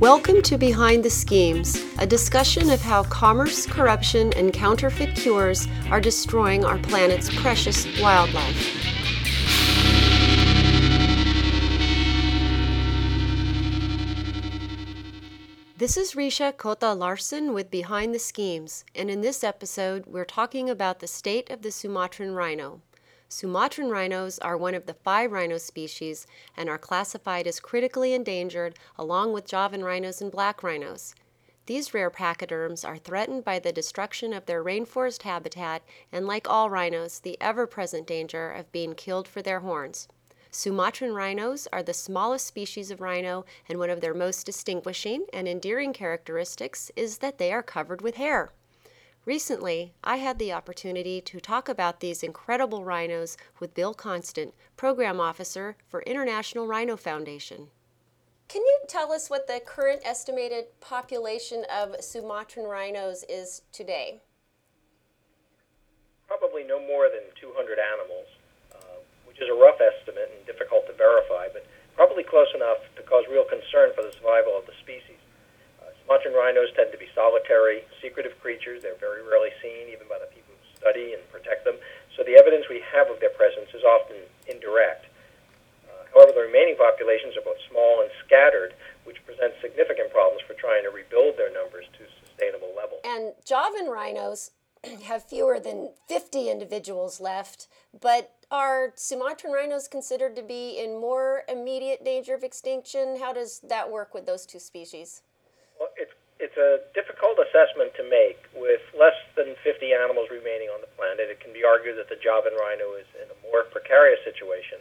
[0.00, 6.00] Welcome to Behind the Schemes, a discussion of how commerce, corruption, and counterfeit cures are
[6.00, 8.56] destroying our planet's precious wildlife.
[15.76, 21.00] This is Rhishja Cota-Larson with Behind the Schemes, and in this episode, we're talking about
[21.00, 22.80] the state of the Sumatran rhino.
[23.32, 26.26] Sumatran rhinos are one of the five rhino species
[26.56, 31.14] and are classified as critically endangered along with Javan rhinos and black rhinos.
[31.66, 36.70] These rare pachyderms are threatened by the destruction of their rainforest habitat and, like all
[36.70, 40.08] rhinos, the ever present danger of being killed for their horns.
[40.50, 45.46] Sumatran rhinos are the smallest species of rhino, and one of their most distinguishing and
[45.46, 48.50] endearing characteristics is that they are covered with hair.
[49.26, 55.20] Recently, I had the opportunity to talk about these incredible rhinos with Bill Konstant, Program
[55.20, 57.68] Officer for International Rhino Foundation.
[58.48, 64.22] Can you tell us what the current estimated population of Sumatran rhinos is today?
[66.26, 68.26] Probably no more than 200 animals
[68.74, 71.62] uh, which is a rough estimate and difficult to verify, but
[71.94, 75.19] probably close enough to cause real concern for the survival of the species.
[76.10, 78.82] Sumatran rhinos tend to be solitary, secretive creatures.
[78.82, 81.78] They're very rarely seen, even by the people who study and protect them.
[82.18, 84.18] So the evidence we have of their presence is often
[84.50, 85.06] indirect.
[85.86, 88.74] Uh, however, the remaining populations are both small and scattered,
[89.06, 93.06] which presents significant problems for trying to rebuild their numbers to sustainable levels.
[93.06, 94.50] And Javan rhinos
[95.06, 101.46] have fewer than 50 individuals left, but are Sumatran rhinos considered to be in more
[101.46, 103.22] immediate danger of extinction?
[103.22, 105.22] How does that work with those two species?
[106.40, 108.40] It's a difficult assessment to make.
[108.56, 112.16] With less than 50 animals remaining on the planet, it can be argued that the
[112.16, 114.80] Javan rhino is in a more precarious situation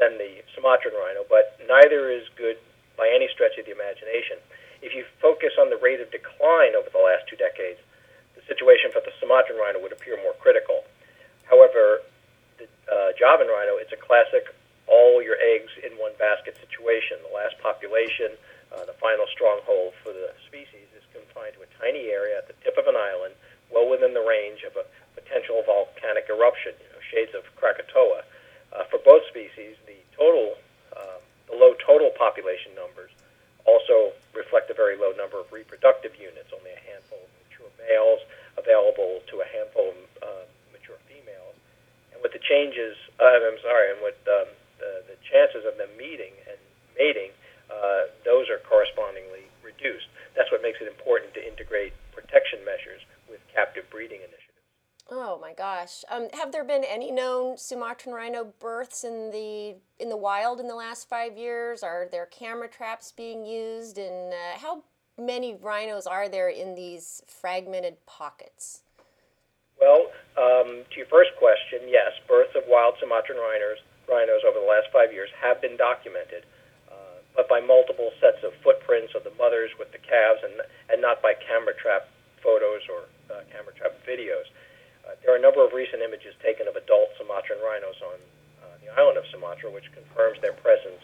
[0.00, 2.56] than the Sumatran rhino, but neither is good
[2.96, 4.40] by any stretch of the imagination.
[4.80, 7.78] If you focus on the rate of decline over the last two decades,
[8.32, 10.88] the situation for the Sumatran rhino would appear more critical.
[11.44, 12.00] However,
[12.56, 14.48] the uh, Javan rhino, it's a classic
[14.86, 17.16] all your eggs in one basket situation.
[17.24, 18.36] The last population,
[18.74, 22.56] uh, the final stronghold for the species, is confined to a tiny area at the
[22.66, 23.34] tip of an island,
[23.70, 28.26] well within the range of a potential volcanic eruption, you know, shades of Krakatoa.
[28.74, 30.58] Uh, for both species, the total,
[30.96, 33.10] uh, the low total population numbers
[33.64, 38.20] also reflect a very low number of reproductive units, only a handful of mature males
[38.58, 41.56] available to a handful of uh, mature females.
[42.12, 45.90] And with the changes, uh, I'm sorry, and with um, the, the chances of them
[45.96, 46.58] meeting and
[46.98, 47.30] mating,
[47.70, 50.06] uh, those are correspondingly reduced.
[50.36, 54.44] That's what makes it important to integrate protection measures with captive breeding initiatives.
[55.10, 56.02] Oh my gosh!
[56.10, 60.66] Um, have there been any known Sumatran rhino births in the in the wild in
[60.66, 61.82] the last five years?
[61.82, 63.98] Are there camera traps being used?
[63.98, 64.84] And uh, how
[65.18, 68.80] many rhinos are there in these fragmented pockets?
[69.80, 70.08] Well,
[70.38, 74.88] um, to your first question, yes, births of wild Sumatran rhinos, rhinos over the last
[74.92, 76.46] five years have been documented,
[77.34, 80.54] but by multiple sets of footprints of the mothers with the calves and,
[80.90, 82.08] and not by camera trap
[82.42, 84.46] photos or uh, camera trap videos.
[85.02, 88.18] Uh, there are a number of recent images taken of adult Sumatran rhinos on
[88.62, 91.02] uh, the island of Sumatra, which confirms their presence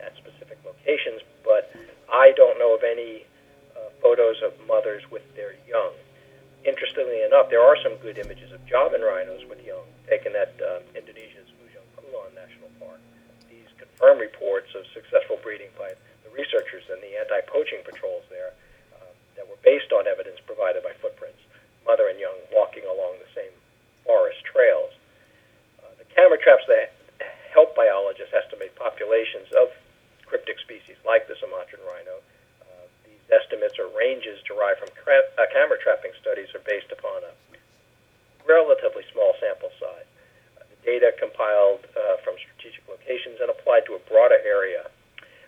[0.00, 1.70] at specific locations, but
[2.10, 3.24] I don't know of any
[3.76, 5.94] uh, photos of mothers with their young
[6.64, 10.82] interestingly enough, there are some good images of Javan rhinos with young taken at um,
[10.94, 13.00] Indonesia's Ujung Kulon National Park.
[13.98, 15.90] Confirm reports of successful breeding by
[16.22, 18.54] the researchers and the anti-poaching patrols there
[18.94, 21.42] uh, that were based on evidence provided by footprints,
[21.82, 23.50] mother and young walking along the same
[24.06, 24.94] forest trails.
[25.82, 26.94] Uh, the camera traps that
[27.50, 29.74] help biologists estimate populations of
[30.30, 32.22] cryptic species like the Sumatran rhino
[33.02, 37.34] These estimates or ranges derived from cra- uh, camera trapping studies are based upon a
[38.46, 40.06] relatively small sample size.
[40.88, 44.88] Data compiled uh, from strategic locations and applied to a broader area,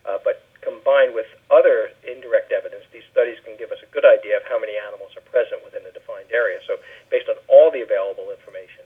[0.04, 4.36] uh, but combined with other indirect evidence, these studies can give us a good idea
[4.36, 6.60] of how many animals are present within a defined area.
[6.68, 6.76] So,
[7.08, 8.84] based on all the available information,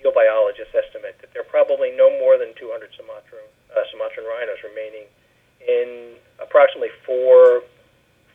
[0.00, 4.64] field biologists estimate that there are probably no more than 200 Sumatran, uh, Sumatran rhinos
[4.64, 5.04] remaining
[5.60, 7.60] in approximately four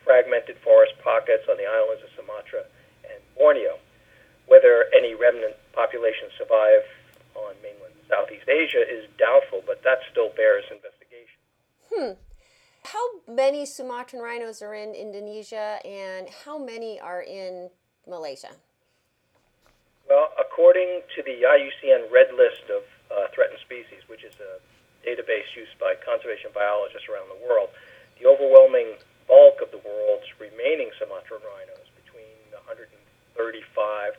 [0.05, 2.61] fragmented forest pockets on the islands of Sumatra
[3.09, 3.81] and Borneo.
[4.45, 6.85] Whether any remnant populations survive
[7.33, 7.95] on mainland
[8.65, 11.37] Asia is doubtful, but that still bears investigation.
[11.93, 12.17] Hmm.
[12.85, 17.69] How many Sumatran rhinos are in Indonesia and how many are in
[18.07, 18.57] Malaysia?
[20.09, 24.61] Well, according to the IUCN Red List of uh, Threatened Species, which is a
[25.01, 27.69] database used by conservation biologists around the world,
[28.21, 32.93] the overwhelming bulk of the world's remaining Sumatran rhinos, between 135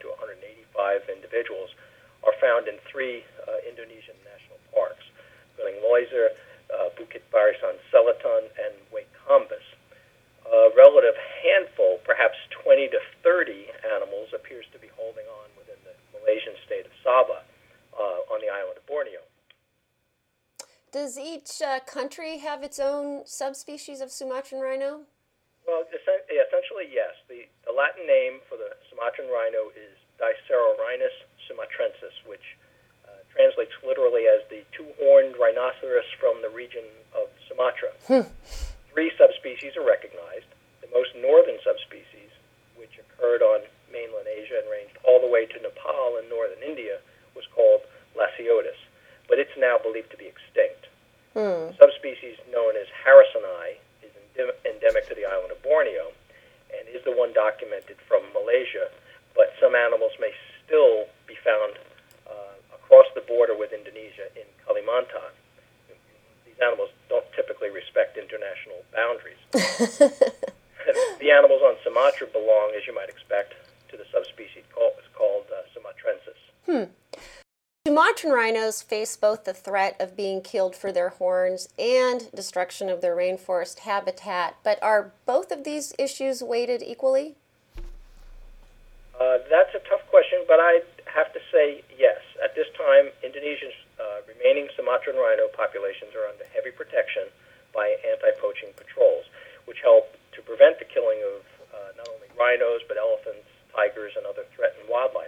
[0.03, 1.71] to 185 individuals,
[2.27, 5.07] are found in three uh, Indonesian national parks,
[5.55, 6.35] including Leuser,
[6.75, 9.63] uh, Bukit Barisan Selatan, and Way Kambas.
[10.47, 15.95] A relative handful, perhaps 20 to 30 animals, appears to be holding on within the
[16.19, 17.43] Malaysian state of Sabah
[17.95, 19.27] uh, on the island of Borneo.
[20.95, 25.03] Does each uh, country have its own subspecies of Sumatran rhino?
[25.67, 27.19] Well, essentially, yes.
[27.27, 31.13] The, the Latin name for the Sumatran rhino is Dicerorhinus
[31.51, 32.55] sumatrensis, which
[33.05, 36.87] uh, translates literally as the two-horned rhinoceros from the region
[37.19, 37.91] of Sumatra.
[38.07, 38.31] Hmm.
[38.95, 40.49] Three subspecies are recognized.
[40.81, 42.31] The most northern subspecies,
[42.79, 47.03] which occurred on mainland Asia and ranged all the way to Nepal and northern India,
[47.35, 47.83] was called
[48.17, 48.81] Lasiotis,
[49.29, 50.89] but it's now believed to be extinct.
[51.37, 51.77] Hmm.
[51.77, 54.13] Subspecies known as harrisoni is
[54.65, 56.13] endemic to the island of Borneo
[56.73, 58.89] and is the one documented from Malaysia,
[59.37, 60.33] but some animals may
[60.65, 61.77] still be found
[62.27, 65.33] uh, across the border with Indonesia in Kalimantan.
[66.49, 69.41] These animals don't typically respect international boundaries.
[71.21, 73.55] the animals on Sumatra belong, as you might expect,
[73.91, 76.41] to the subspecies called, called uh, sumatrensis.
[76.65, 76.91] Hmm.
[77.87, 83.01] Sumatran rhinos face both the threat of being killed for their horns and destruction of
[83.01, 87.37] their rainforest habitat, but are both of these issues weighted equally?
[89.15, 90.83] Uh, that's a tough question, but I
[91.15, 92.19] have to say yes.
[92.43, 97.31] At this time, Indonesia's uh, remaining Sumatran rhino populations are under heavy protection
[97.73, 99.31] by anti poaching patrols,
[99.71, 104.27] which help to prevent the killing of uh, not only rhinos, but elephants, tigers, and
[104.27, 105.26] other threatened wildlife.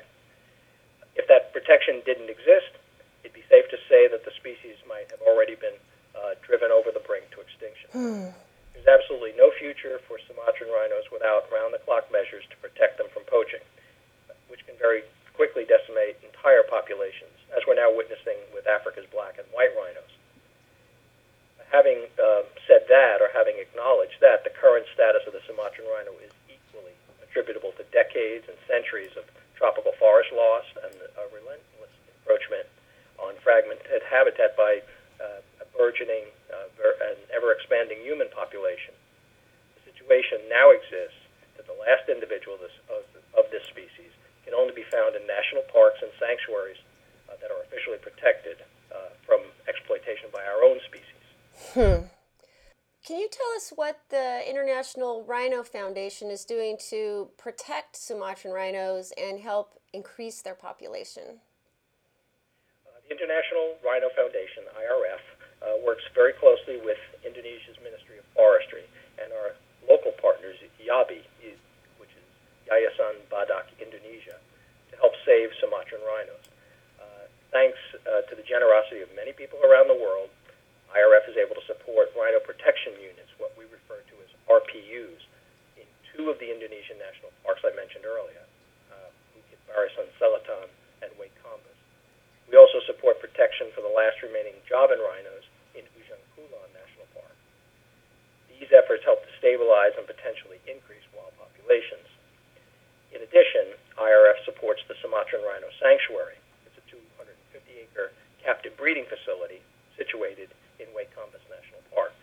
[1.69, 2.81] Protection didn't exist,
[3.20, 5.76] it'd be safe to say that the species might have already been
[6.17, 7.93] uh, driven over the brink to extinction.
[7.93, 8.32] Hmm.
[8.73, 13.12] There's absolutely no future for Sumatran rhinos without round the clock measures to protect them
[13.12, 13.61] from poaching,
[14.49, 15.05] which can very
[15.37, 20.12] quickly decimate entire populations, as we're now witnessing with Africa's black and white rhinos.
[21.69, 26.17] Having uh, said that, or having acknowledged that, the current status of the Sumatran rhino
[26.25, 32.70] is equally attributable to decades and centuries of tropical forest loss and a relentless encroachment
[33.19, 34.78] on fragmented habitat by
[35.19, 36.70] uh, a burgeoning uh,
[37.10, 38.94] and ever expanding human population.
[39.82, 41.19] The situation now exists
[41.58, 43.02] that the last individual this, of,
[43.34, 44.14] of this species
[44.46, 46.78] can only be found in national parks and sanctuaries
[47.26, 48.62] uh, that are officially protected
[48.94, 51.25] uh, from exploitation by our own species.
[51.75, 52.06] Hmm.
[53.02, 53.99] Can you tell us what
[54.88, 61.44] the International Rhino Foundation is doing to protect Sumatran rhinos and help increase their population?
[62.88, 65.20] Uh, the International Rhino Foundation, IRF,
[65.61, 68.88] uh, works very closely with Indonesia's Ministry of Forestry
[69.20, 71.20] and our local partners, YABI,
[72.00, 72.25] which is
[72.64, 74.41] Yayasan Badak Indonesia,
[74.88, 76.49] to help save Sumatran rhinos.
[76.96, 77.76] Uh, thanks
[78.08, 80.32] uh, to the generosity of many people around the world,
[80.96, 85.22] IRF is able to support rhino protection units, what we refer to as RPUs,
[85.78, 88.43] in two of the Indonesian national parks I mentioned earlier,
[88.90, 89.10] uh,
[89.70, 90.66] Barisan Selatan
[91.02, 91.78] and Way Kambas.
[92.50, 95.46] We also support protection for the last remaining Javan rhinos
[95.78, 97.37] in Ujung Kulon National Park.
[98.50, 102.10] These efforts help to stabilize and potentially increase wild populations.
[103.15, 106.41] In addition, IRF supports the Sumatran Rhino Sanctuary.
[106.67, 108.10] It's a 250-acre
[108.43, 109.62] captive breeding facility
[109.94, 110.50] situated
[110.82, 112.15] in Way Kambas National Park,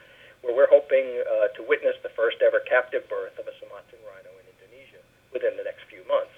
[0.46, 4.30] where we're hoping uh, to witness the first ever captive birth of a Sumatran rhino
[4.38, 5.02] in Indonesia
[5.34, 6.38] within the next few months.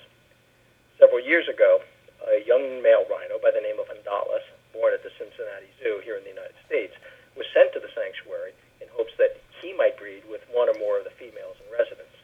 [0.96, 1.84] Several years ago,
[2.24, 6.16] a young male rhino by the name of Andalas, born at the Cincinnati Zoo here
[6.16, 6.96] in the United States,
[7.36, 10.98] was sent to the sanctuary in hopes that he might breed with one or more
[10.98, 12.16] of the females in residence,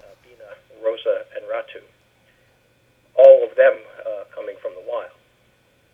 [0.00, 1.84] uh, Bina, Rosa, and Ratu,
[3.14, 5.14] all of them uh, coming from the wild.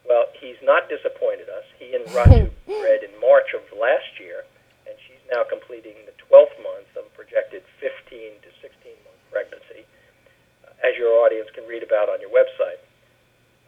[0.06, 1.66] Well, he's not disappointed us.
[1.76, 4.48] He and Ratu bred in March of last year,
[4.88, 9.84] and she's now completing the 12th month of a projected 15 to 16 month pregnancy,
[10.64, 12.80] uh, as your audience can read about on your website.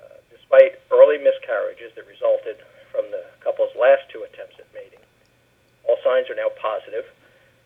[0.01, 2.63] Uh, despite early miscarriages that resulted
[2.95, 5.03] from the couple's last two attempts at mating,
[5.83, 7.05] all signs are now positive.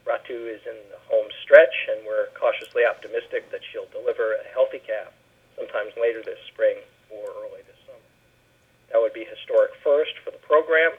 [0.08, 4.80] Ratu is in the home stretch, and we're cautiously optimistic that she'll deliver a healthy
[4.80, 5.12] calf
[5.56, 6.76] sometime later this spring
[7.12, 8.08] or early this summer.
[8.92, 10.92] that would be historic first for the program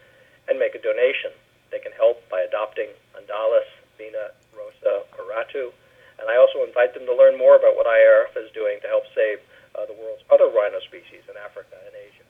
[0.48, 1.30] and make a donation.
[1.70, 3.66] They can help by adopting Andalas,
[3.98, 5.72] Bina, Rosa, or Ratu,
[6.18, 9.04] and I also invite them to learn more about what IRF is doing to help
[9.14, 9.40] save
[9.74, 12.22] uh, the world's other rhino species in Africa and Asia.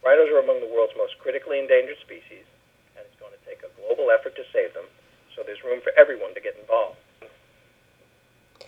[0.00, 2.48] Rhinos are among the world's most critically endangered species,
[2.96, 4.88] and it's going to take a global effort to save them,
[5.36, 6.96] so there's room for everyone to get involved.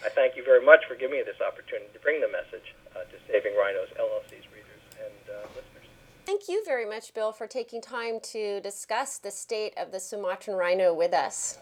[0.04, 3.16] I thank you very much for giving me this opportunity to bring the message to
[3.26, 5.86] Saving Rhinos LLC's readers and uh, listeners.
[6.26, 10.56] Thank you very much, Bill, for taking time to discuss the state of the Sumatran
[10.56, 11.58] rhino with us.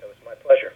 [0.00, 0.72] It was my pleasure.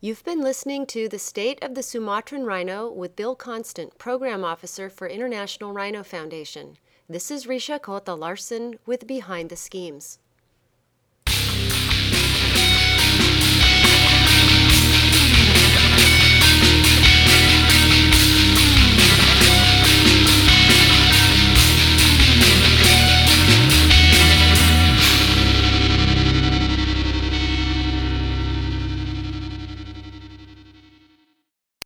[0.00, 4.88] You've been listening to The State of the Sumatran Rhino with Bill Konstant, Program Officer
[4.88, 6.76] for International Rhino Foundation.
[7.08, 10.20] This is Rhishja Cota-Larson with Behind the Schemes.